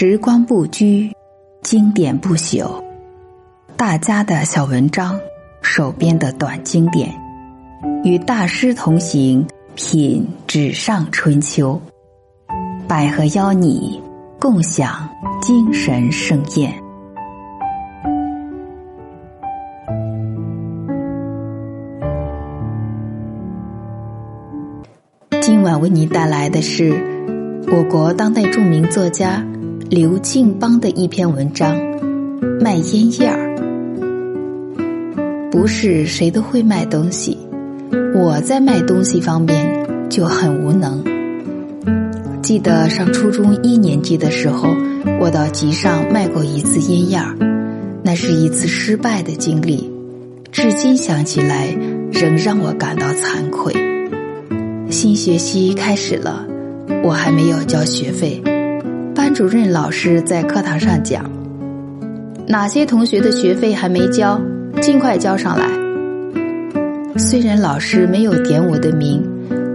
[0.00, 1.10] 时光不居，
[1.62, 2.80] 经典不朽。
[3.76, 5.18] 大家的小文章，
[5.60, 7.12] 手边的短经典，
[8.04, 11.82] 与大师同行，品纸上春秋。
[12.86, 14.00] 百合邀你
[14.38, 15.08] 共享
[15.42, 16.72] 精神盛宴。
[25.40, 26.92] 今晚为你带来的是
[27.72, 29.44] 我国当代著名作家。
[29.90, 31.74] 刘庆邦的一篇文章
[32.60, 33.56] 《卖烟叶儿》，
[35.50, 37.38] 不是谁都会卖东西。
[38.14, 41.02] 我在卖东西方面就很无能。
[42.42, 44.68] 记得上初中一年级的时候，
[45.20, 47.34] 我到集上卖过一次烟叶儿，
[48.02, 49.90] 那是一次失败的经历，
[50.52, 51.66] 至今想起来
[52.12, 53.72] 仍让我感到惭愧。
[54.90, 56.46] 新学期开始了，
[57.02, 58.42] 我还没有交学费。
[59.18, 61.28] 班主任老师在课堂上讲
[62.46, 64.40] ：“哪些同学的学费还没交，
[64.80, 65.68] 尽快交上来。”
[67.18, 69.20] 虽然老师没有点我的名，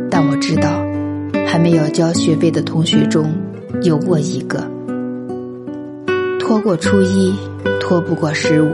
[0.10, 0.82] 但我知道，
[1.46, 3.30] 还没有交学费的同学中
[3.82, 4.66] 有我一个。
[6.40, 7.34] 拖过初一，
[7.82, 8.72] 拖不过十五，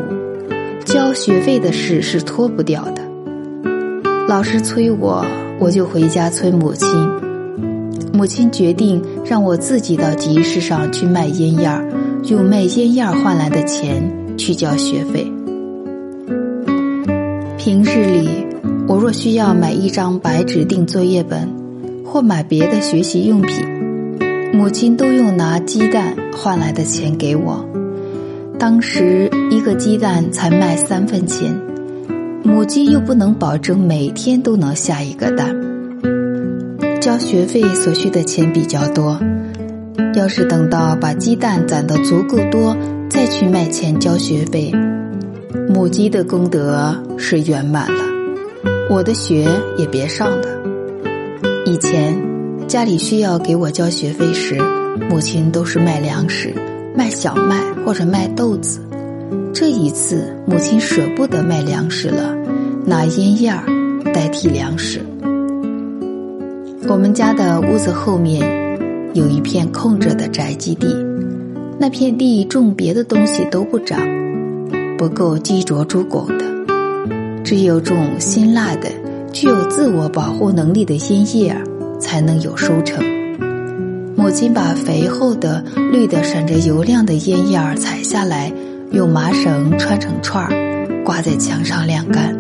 [0.86, 3.02] 交学费的事是拖不掉的。
[4.28, 5.26] 老师催我，
[5.60, 6.88] 我就回家催母亲。
[8.14, 11.86] 母亲决定让我自己到集市上去卖烟叶儿，
[12.26, 14.04] 用卖烟叶儿换来的钱
[14.38, 15.26] 去交学费。
[17.58, 18.30] 平日里，
[18.88, 21.48] 我若需要买一张白纸订作业本，
[22.06, 23.56] 或买别的学习用品，
[24.54, 27.64] 母亲都用拿鸡蛋换来的钱给我。
[28.58, 31.54] 当时一个鸡蛋才卖三分钱，
[32.44, 35.69] 母亲又不能保证每天都能下一个蛋。
[37.00, 39.18] 交学费所需的钱比较多，
[40.16, 42.76] 要是等到把鸡蛋攒得足够多，
[43.10, 44.70] 再去卖钱交学费，
[45.70, 48.04] 母鸡的功德是圆满了，
[48.90, 49.48] 我的学
[49.78, 50.48] 也别上了。
[51.66, 52.22] 以前
[52.68, 54.58] 家里需要给我交学费时，
[55.10, 56.54] 母亲都是卖粮食，
[56.94, 58.82] 卖小麦或者卖豆子。
[59.54, 62.36] 这一次母亲舍不得卖粮食了，
[62.86, 63.64] 拿烟叶儿
[64.14, 65.00] 代替粮食。
[66.88, 68.42] 我们家的屋子后面
[69.14, 70.96] 有一片空着的宅基地，
[71.78, 74.00] 那片地种别的东西都不长，
[74.98, 76.46] 不够鸡啄猪拱的，
[77.44, 78.90] 只有种辛辣的、
[79.32, 81.62] 具有自我保护能力的烟叶儿
[82.00, 83.04] 才能有收成。
[84.16, 88.52] 母亲把肥厚的、绿的、闪着油亮的烟叶儿采下来，
[88.92, 92.36] 用麻绳穿成串儿，挂在墙上晾干。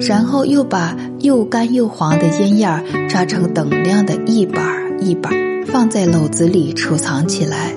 [0.00, 4.64] 然后又把又干又黄的烟叶儿扎成等量的一板
[5.00, 5.32] 一板，
[5.66, 7.74] 放在篓子里储藏起来。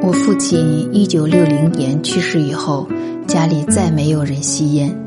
[0.00, 2.88] 我父亲一九六零年去世以后，
[3.26, 4.98] 家里再没有人吸烟，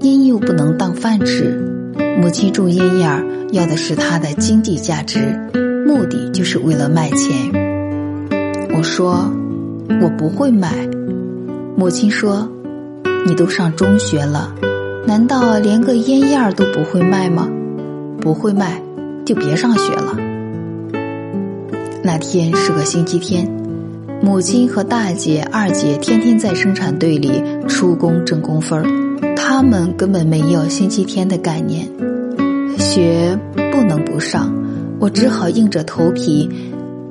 [0.00, 1.58] 烟又不能当饭吃。
[2.20, 5.18] 母亲种烟叶儿要的是它的经济价值，
[5.86, 7.50] 目的就是为了卖钱。
[8.76, 9.32] 我说
[10.02, 10.86] 我不会卖，
[11.74, 12.46] 母亲说
[13.26, 14.54] 你都上中学了。
[15.06, 17.48] 难道连个烟叶儿都不会卖吗？
[18.20, 18.80] 不会卖，
[19.24, 20.16] 就别上学了。
[22.04, 23.48] 那天是个星期天，
[24.22, 31.88] 母亲和大姐、二姐天天在生产队里出工挣工分儿，他们根本没有星期天的概念。
[32.78, 33.38] 学
[33.72, 34.54] 不能不上，
[34.98, 36.48] 我只好硬着头皮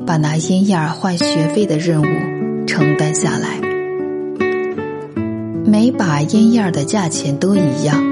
[0.05, 3.70] 把拿烟叶换学费的任务承担下来。
[5.71, 8.03] 每把烟叶的价钱都一样，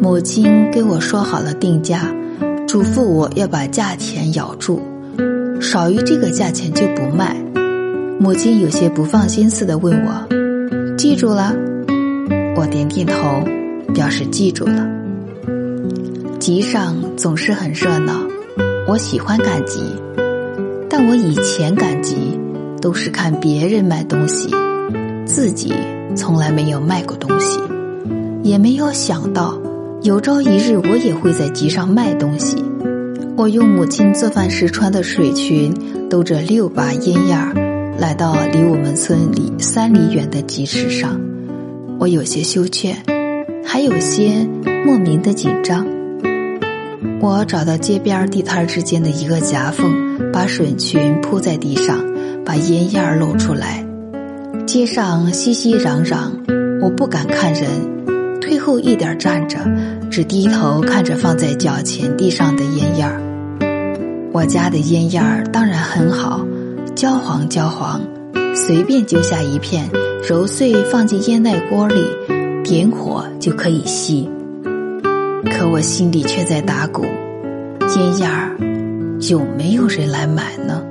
[0.00, 2.10] 母亲给我说好了定价，
[2.66, 4.80] 嘱咐我要把价钱咬住，
[5.60, 7.36] 少于这个价钱就不卖。
[8.18, 10.26] 母亲有些不放心似的问我
[10.96, 11.54] ：“记住了？”
[12.56, 13.44] 我点点头，
[13.92, 14.88] 表示记住了。
[16.40, 18.14] 集上总是很热闹，
[18.88, 19.78] 我喜欢赶集，
[20.88, 22.40] 但我以前赶集
[22.80, 24.48] 都是看别人卖东西，
[25.26, 25.70] 自己。
[26.14, 27.60] 从来没有卖过东西，
[28.42, 29.58] 也没有想到
[30.02, 32.62] 有朝一日我也会在集上卖东西。
[33.36, 35.74] 我用母亲做饭时穿的水裙，
[36.08, 37.52] 兜着六把烟叶儿，
[37.98, 41.20] 来到离我们村里三里远的集市上。
[41.98, 42.94] 我有些羞怯，
[43.64, 44.48] 还有些
[44.86, 45.86] 莫名的紧张。
[47.20, 49.92] 我找到街边地摊之间的一个夹缝，
[50.32, 51.98] 把水裙铺在地上，
[52.44, 53.83] 把烟叶儿露出来。
[54.66, 56.30] 街上熙熙攘攘，
[56.80, 57.68] 我不敢看人，
[58.40, 59.58] 退后一点站着，
[60.10, 63.20] 只低头看着放在脚前地上的烟叶儿。
[64.32, 66.44] 我家的烟叶儿当然很好，
[66.94, 68.00] 焦黄焦黄，
[68.54, 69.88] 随便揪下一片，
[70.26, 72.02] 揉碎放进烟袋锅里，
[72.64, 74.28] 点火就可以吸。
[75.52, 77.04] 可我心里却在打鼓，
[77.96, 78.56] 烟叶儿
[79.28, 80.82] 有没有人来买呢？